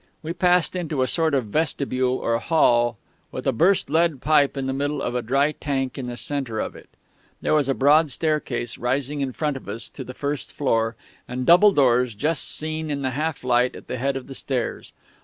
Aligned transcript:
We 0.23 0.33
passed 0.33 0.75
into 0.75 1.03
a 1.03 1.07
sort 1.07 1.35
of 1.35 1.45
vestibule 1.45 2.17
or 2.17 2.39
hall, 2.39 2.97
with 3.31 3.45
a 3.45 3.51
burst 3.51 3.87
lead 3.87 4.19
pipe 4.19 4.57
in 4.57 4.65
the 4.65 4.73
middle 4.73 4.99
of 4.99 5.13
a 5.13 5.21
dry 5.21 5.51
tank 5.51 5.95
in 5.95 6.07
the 6.07 6.17
centre 6.17 6.59
of 6.59 6.75
it. 6.75 6.89
There 7.43 7.53
was 7.53 7.69
a 7.69 7.75
broad 7.75 8.09
staircase 8.09 8.79
rising 8.79 9.21
in 9.21 9.31
front 9.31 9.57
of 9.57 9.69
us 9.69 9.89
to 9.89 10.03
the 10.03 10.15
first 10.15 10.53
floor, 10.53 10.95
and 11.27 11.45
double 11.45 11.71
doors 11.71 12.15
just 12.15 12.49
seen 12.49 12.89
in 12.89 13.03
the 13.03 13.11
half 13.11 13.43
light 13.43 13.75
at 13.75 13.85
the 13.85 13.97
head 13.97 14.15
of 14.17 14.25
the 14.25 14.33
stairs. 14.33 14.91